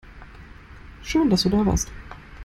[1.03, 1.91] Schön, dass du da warst.